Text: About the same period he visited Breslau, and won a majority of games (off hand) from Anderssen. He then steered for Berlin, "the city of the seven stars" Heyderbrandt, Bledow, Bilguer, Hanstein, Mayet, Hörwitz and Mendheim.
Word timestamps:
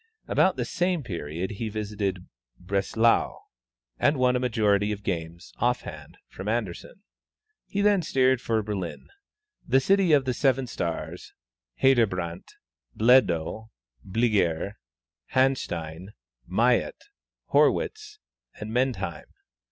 About 0.27 0.55
the 0.55 0.65
same 0.65 1.03
period 1.03 1.51
he 1.51 1.69
visited 1.69 2.25
Breslau, 2.59 3.37
and 3.99 4.17
won 4.17 4.35
a 4.35 4.39
majority 4.39 4.91
of 4.91 5.03
games 5.03 5.53
(off 5.57 5.81
hand) 5.81 6.17
from 6.27 6.47
Anderssen. 6.47 7.03
He 7.67 7.81
then 7.81 8.01
steered 8.01 8.41
for 8.41 8.63
Berlin, 8.63 9.09
"the 9.67 9.79
city 9.79 10.11
of 10.11 10.25
the 10.25 10.33
seven 10.33 10.65
stars" 10.65 11.33
Heyderbrandt, 11.83 12.55
Bledow, 12.97 13.69
Bilguer, 14.03 14.73
Hanstein, 15.35 16.13
Mayet, 16.49 16.99
Hörwitz 17.53 18.17
and 18.59 18.71
Mendheim. 18.73 19.25